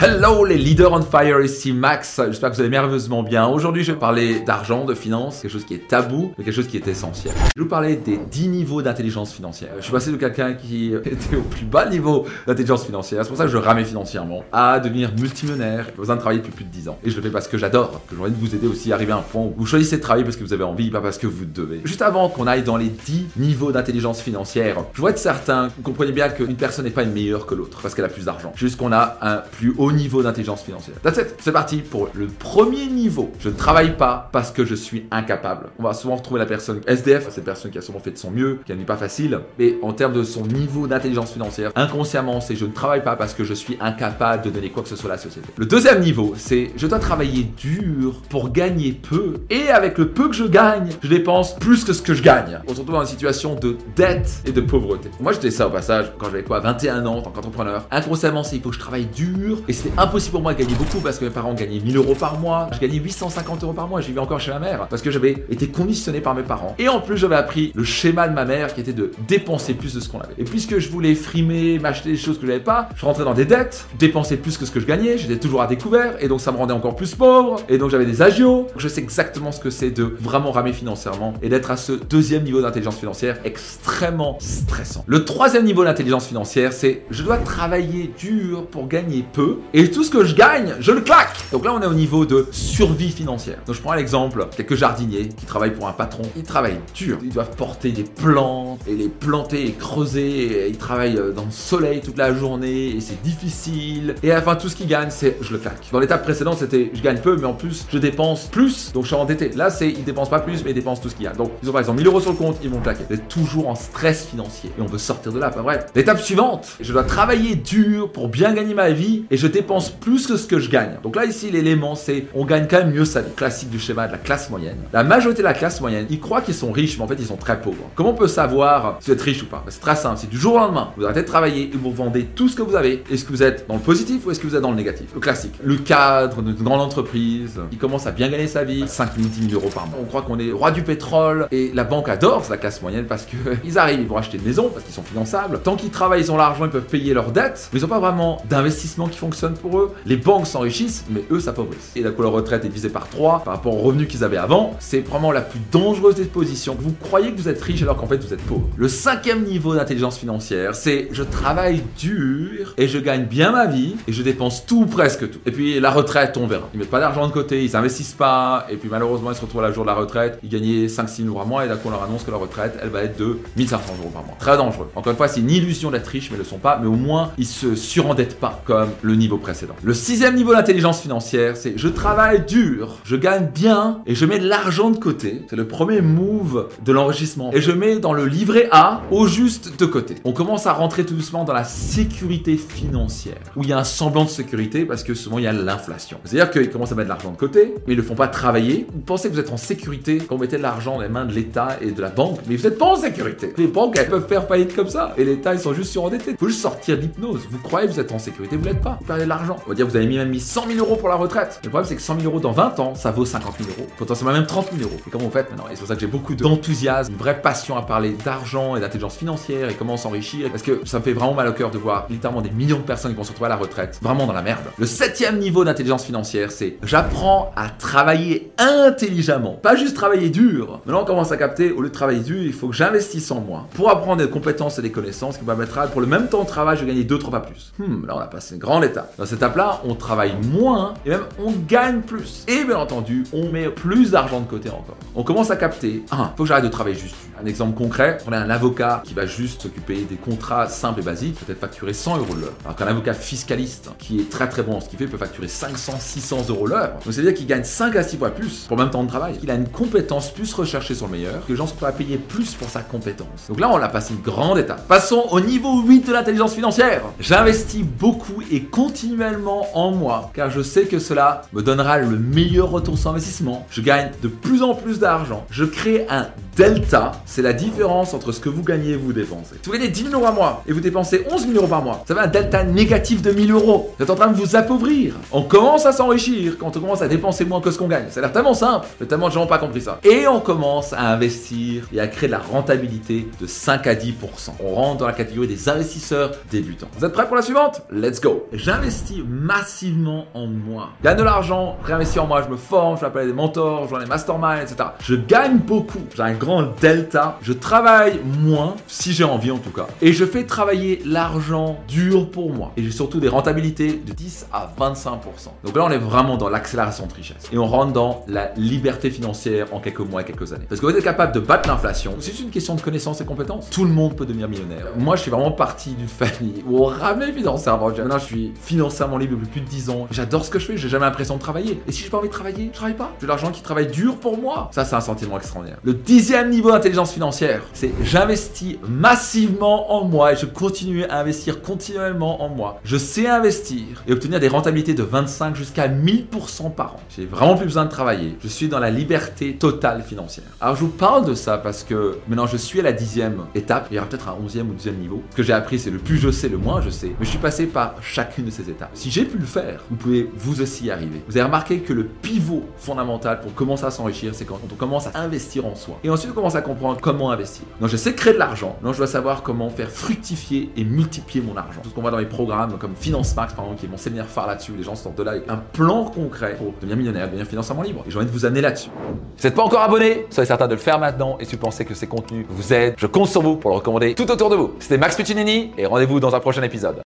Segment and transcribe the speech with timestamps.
[0.00, 3.48] Hello les leaders on fire, ici Max, j'espère que vous allez merveilleusement bien.
[3.48, 6.68] Aujourd'hui je vais parler d'argent, de finance, quelque chose qui est tabou, mais quelque chose
[6.68, 7.34] qui est essentiel.
[7.36, 9.70] Je vais vous parler des 10 niveaux d'intelligence financière.
[9.78, 13.38] Je suis passé de quelqu'un qui était au plus bas niveau d'intelligence financière, c'est pour
[13.38, 16.70] ça que je ramais financièrement, à devenir multimillionnaire, j'ai besoin de travailler depuis plus de
[16.70, 16.98] 10 ans.
[17.02, 18.94] Et je le fais parce que j'adore, que j'ai envie de vous aider aussi à
[18.94, 21.00] arriver à un point où vous choisissez de travailler parce que vous avez envie, pas
[21.00, 21.80] parce que vous devez.
[21.82, 25.82] Juste avant qu'on aille dans les 10 niveaux d'intelligence financière, je vois être certain, vous
[25.82, 28.52] comprenez bien qu'une personne n'est pas une meilleure que l'autre parce qu'elle a plus d'argent.
[28.54, 30.96] Juste qu'on a un plus haut niveau d'intelligence financière.
[31.02, 31.34] That's it.
[31.40, 33.30] C'est parti pour le premier niveau.
[33.40, 35.66] Je ne travaille pas parce que je suis incapable.
[35.78, 38.30] On va souvent retrouver la personne SDF, cette personne qui a souvent fait de son
[38.30, 42.56] mieux, qui n'est pas facile, mais en termes de son niveau d'intelligence financière, inconsciemment, c'est
[42.56, 45.10] je ne travaille pas parce que je suis incapable de donner quoi que ce soit
[45.10, 45.48] à la société.
[45.56, 50.28] Le deuxième niveau, c'est je dois travailler dur pour gagner peu et avec le peu
[50.28, 52.60] que je gagne, je dépense plus que ce que je gagne.
[52.66, 55.10] On se retrouve dans une situation de dette et de pauvreté.
[55.20, 57.86] Moi, j'étais ça au passage quand j'avais quoi 21 ans en tant qu'entrepreneur.
[57.90, 60.74] Inconsciemment, c'est il faut que je travaille dur et c'était impossible pour moi de gagner
[60.74, 62.68] beaucoup parce que mes parents gagnaient 1000 euros par mois.
[62.72, 64.00] Je gagnais 850 euros par mois.
[64.00, 66.74] J'y vais encore chez ma mère parce que j'avais été conditionné par mes parents.
[66.80, 69.94] Et en plus, j'avais appris le schéma de ma mère qui était de dépenser plus
[69.94, 70.34] de ce qu'on avait.
[70.36, 73.34] Et puisque je voulais frimer, m'acheter des choses que je n'avais pas, je rentrais dans
[73.34, 75.16] des dettes, dépensais plus que ce que je gagnais.
[75.16, 77.60] J'étais toujours à découvert et donc ça me rendait encore plus pauvre.
[77.68, 78.66] Et donc j'avais des agios.
[78.76, 82.42] Je sais exactement ce que c'est de vraiment ramer financièrement et d'être à ce deuxième
[82.42, 85.04] niveau d'intelligence financière extrêmement stressant.
[85.06, 90.02] Le troisième niveau d'intelligence financière, c'est je dois travailler dur pour gagner peu et tout
[90.02, 91.36] ce que je gagne, je le claque.
[91.52, 93.58] Donc là, on est au niveau de survie financière.
[93.66, 97.18] Donc je prends l'exemple, quelques jardiniers qui travaillent pour un patron, ils travaillent dur.
[97.22, 100.66] Ils doivent porter des plantes et les planter et creuser.
[100.66, 104.14] Et ils travaillent dans le soleil toute la journée et c'est difficile.
[104.22, 105.88] Et à la fin, tout ce qu'ils gagnent, c'est je le claque.
[105.92, 108.92] Dans l'étape précédente, c'était je gagne peu, mais en plus, je dépense plus.
[108.92, 109.50] Donc je suis endetté.
[109.50, 111.32] Là, c'est ils dépensent pas plus, mais ils dépensent tout ce qu'il y a.
[111.32, 113.04] Donc ils ont par exemple 1000 euros sur le compte, ils vont claquer.
[113.10, 115.86] Êtes toujours en stress financier et on veut sortir de là, pas vrai.
[115.94, 120.26] L'étape suivante, je dois travailler dur pour bien gagner ma vie et je dépense plus
[120.26, 120.96] que ce que je gagne.
[121.02, 123.32] Donc là, ici, l'élément, c'est on gagne quand même mieux sa vie.
[123.32, 124.78] Classique du schéma de la classe moyenne.
[124.92, 127.26] La majorité de la classe moyenne, ils croient qu'ils sont riches, mais en fait, ils
[127.26, 127.90] sont très pauvres.
[127.94, 129.64] Comment on peut savoir si vous êtes riche ou pas?
[129.68, 130.18] C'est très simple.
[130.18, 130.90] C'est du jour au lendemain.
[130.96, 133.02] Vous arrêtez de travailler et vous vendez tout ce que vous avez.
[133.10, 135.06] Est-ce que vous êtes dans le positif ou est-ce que vous êtes dans le négatif?
[135.14, 135.54] Le classique.
[135.62, 139.50] Le cadre d'une grande entreprise, il commence à bien gagner sa vie, 5 000, 10
[139.50, 139.98] 000 euros par mois.
[140.00, 143.24] On croit qu'on est roi du pétrole et la banque adore la classe moyenne parce
[143.24, 145.60] que ils arrivent, ils vont acheter une maison parce qu'ils sont finançables.
[145.62, 147.98] Tant qu'ils travaillent, ils ont l'argent, ils peuvent payer leurs dettes, mais ils n'ont pas
[147.98, 149.94] vraiment d'investissement qui fonctionne pour eux.
[150.06, 151.92] Les banques s'enrichissent, mais eux s'appauvrissent.
[151.96, 154.76] Et la couleur retraite est divisée par 3 par rapport aux revenus qu'ils avaient avant.
[154.78, 156.76] C'est vraiment la plus dangereuse des positions.
[156.78, 158.68] Vous croyez que vous êtes riche alors qu'en fait vous êtes pauvre.
[158.76, 163.96] Le cinquième niveau d'intelligence financière, c'est je travaille dur et je gagne bien ma vie
[164.06, 165.38] et je dépense tout ou presque tout.
[165.46, 166.68] Et puis la retraite, on verra.
[166.74, 169.62] Ils mettent pas d'argent de côté, ils investissent pas et puis malheureusement ils se retrouvent
[169.64, 171.76] à la jour de la retraite, ils gagnaient 5-6 000 euros par mois et là
[171.84, 174.36] on leur annonce que la retraite elle va être de 1500 euros par mois.
[174.38, 174.90] Très dangereux.
[174.94, 176.78] Encore une fois, c'est une illusion d'être riche, mais ils le sont pas.
[176.80, 179.74] Mais au moins ils se surendettent pas comme le niveau précédent.
[179.82, 184.38] Le sixième niveau d'intelligence financière, c'est je travaille dur, je gagne bien et je mets
[184.38, 185.42] de l'argent de côté.
[185.50, 187.50] C'est le premier move de l'enrichissement.
[187.52, 190.14] Et je mets dans le livret A au juste de côté.
[190.24, 193.84] On commence à rentrer tout doucement dans la sécurité financière, où il y a un
[193.84, 196.18] semblant de sécurité parce que souvent il y a l'inflation.
[196.24, 198.86] C'est-à-dire qu'ils commencent à mettre de l'argent de côté, mais ils ne font pas travailler.
[198.92, 201.26] Vous pensez que vous êtes en sécurité quand vous mettez de l'argent dans les mains
[201.26, 203.52] de l'État et de la banque, mais vous n'êtes pas en sécurité.
[203.56, 205.14] Les banques, elles peuvent faire faillite comme ça.
[205.16, 206.32] Et l'État, ils sont juste surendettés.
[206.32, 207.40] Il faut juste sortir d'hypnose.
[207.50, 208.98] Vous croyez que vous êtes en sécurité, vous l'êtes pas.
[209.24, 209.56] De l'argent.
[209.66, 211.60] On va dire, vous avez même mis 100 000 euros pour la retraite.
[211.64, 213.88] Le problème, c'est que 100 000 euros dans 20 ans, ça vaut 50 000 euros.
[213.96, 215.00] Potentiellement même 30 000 euros.
[215.06, 215.66] Et comment vous faites maintenant?
[215.68, 218.80] Et c'est pour ça que j'ai beaucoup d'enthousiasme, une vraie passion à parler d'argent et
[218.80, 220.50] d'intelligence financière et comment s'enrichir.
[220.50, 222.82] Parce que ça me fait vraiment mal au cœur de voir littéralement des millions de
[222.82, 224.60] personnes qui vont se retrouver à la retraite, vraiment dans la merde.
[224.78, 230.80] Le septième niveau d'intelligence financière, c'est j'apprends à travailler intelligemment, pas juste travailler dur.
[230.86, 233.40] Maintenant, on commence à capter, au lieu de travailler dur, il faut que j'investisse en
[233.40, 236.42] moi pour apprendre des compétences et des connaissances qui me permettra, pour le même temps
[236.42, 237.72] de travail, je gagner 2-3 fois plus.
[237.78, 239.07] Hmm, là, on a passé une grande étape.
[239.16, 242.44] Dans cette étape-là, on travaille moins et même on gagne plus.
[242.46, 244.96] Et bien entendu, on met plus d'argent de côté encore.
[245.14, 247.16] On commence à capter, ah, faut que j'arrête de travailler juste.
[247.42, 251.02] Un exemple concret, on a un avocat qui va juste s'occuper des contrats simples et
[251.04, 252.54] basiques, peut-être facturer 100 euros l'heure.
[252.64, 255.48] Alors qu'un avocat fiscaliste qui est très très bon en ce qu'il fait peut facturer
[255.48, 256.94] 500, 600 euros l'heure.
[257.04, 259.38] Donc c'est-à-dire qu'il gagne 5 à 6 fois plus pour le même temps de travail.
[259.42, 262.18] Il a une compétence plus recherchée sur le meilleur, que les gens sont prêts payer
[262.18, 263.48] plus pour sa compétence.
[263.48, 264.86] Donc là, on a passé une grande étape.
[264.86, 267.02] Passons au niveau 8 de l'intelligence financière.
[267.20, 268.64] J'investis beaucoup et
[268.98, 273.64] continuellement en moi, car je sais que cela me donnera le meilleur retour sur investissement.
[273.70, 275.46] Je gagne de plus en plus d'argent.
[275.50, 279.54] Je crée un delta, c'est la différence entre ce que vous gagnez et vous dépensez.
[279.62, 281.84] Si vous gagnez 10 000 euros par mois et vous dépensez 11 000 euros par
[281.84, 283.94] mois, ça va un delta négatif de 1000 euros.
[283.96, 285.14] Vous êtes en train de vous appauvrir.
[285.30, 288.06] On commence à s'enrichir quand on commence à dépenser moins que ce qu'on gagne.
[288.10, 290.00] Ça a l'air tellement simple, mais tellement de gens n'ont pas compris ça.
[290.02, 294.10] Et on commence à investir et à créer de la rentabilité de 5 à 10%.
[294.58, 296.88] On rentre dans la catégorie des investisseurs débutants.
[296.98, 297.82] Vous êtes prêts pour la suivante?
[297.92, 300.90] Let's go J'investis j'investis massivement en moi.
[301.04, 304.00] Gagne de l'argent, réinvestis en moi, je me forme, je m'appelle des mentors, je vois
[304.00, 304.76] les masterminds, etc.
[305.00, 307.38] Je gagne beaucoup, j'ai un grand delta.
[307.42, 309.86] Je travaille moins, si j'ai envie en tout cas.
[310.00, 312.72] Et je fais travailler l'argent dur pour moi.
[312.78, 315.18] Et j'ai surtout des rentabilités de 10 à 25%.
[315.64, 317.50] Donc là, on est vraiment dans l'accélération de richesse.
[317.52, 320.64] Et on rentre dans la liberté financière en quelques mois et quelques années.
[320.66, 322.14] Parce que vous êtes capable de battre l'inflation.
[322.20, 323.68] C'est une question de connaissances et compétences.
[323.68, 324.86] Tout le monde peut devenir millionnaire.
[324.96, 327.88] Moi, je suis vraiment parti d'une famille où on ramait financièrement.
[327.88, 328.77] Maintenant, je suis financièrement
[329.18, 330.06] libre depuis plus de 10 ans.
[330.10, 330.76] J'adore ce que je fais.
[330.76, 331.80] J'ai jamais l'impression de travailler.
[331.86, 333.12] Et si j'ai pas envie de travailler, je travaille pas.
[333.20, 334.70] J'ai l'argent qui travaille dur pour moi.
[334.72, 335.78] Ça, c'est un sentiment extraordinaire.
[335.82, 341.62] Le dixième niveau d'intelligence financière, c'est j'investis massivement en moi et je continue à investir
[341.62, 342.80] continuellement en moi.
[342.84, 347.00] Je sais investir et obtenir des rentabilités de 25 jusqu'à 1000% par an.
[347.16, 348.36] J'ai vraiment plus besoin de travailler.
[348.42, 350.46] Je suis dans la liberté totale financière.
[350.60, 353.88] Alors je vous parle de ça parce que maintenant je suis à la dixième étape.
[353.90, 355.22] Il y aura peut-être un onzième ou deuxième niveau.
[355.30, 357.12] Ce que j'ai appris, c'est le plus je sais, le moins je sais.
[357.18, 360.30] Mais je suis passé par chacune de ces Si j'ai pu le faire, vous pouvez
[360.36, 361.22] vous aussi y arriver.
[361.28, 365.06] Vous avez remarqué que le pivot fondamental pour commencer à s'enrichir, c'est quand on commence
[365.06, 365.98] à investir en soi.
[366.04, 367.64] Et ensuite, on commence à comprendre comment investir.
[367.80, 368.76] Donc je sais créer de l'argent.
[368.82, 371.80] Donc je dois savoir comment faire fructifier et multiplier mon argent.
[371.82, 373.96] Tout ce qu'on voit dans mes programmes comme Finance Max, par exemple, qui est mon
[373.96, 377.26] séminaire phare là-dessus, les gens sortent de là avec un plan concret pour devenir millionnaire,
[377.26, 378.04] devenir financièrement libre.
[378.06, 378.90] Et j'ai envie de vous amener là-dessus.
[379.36, 381.36] Si vous n'êtes pas encore abonné, soyez certain de le faire maintenant.
[381.40, 383.76] Et si vous pensez que ces contenus vous aident, je compte sur vous pour le
[383.76, 384.72] recommander tout autour de vous.
[384.78, 386.96] C'était Max Puccinini et rendez-vous dans un prochain épisode.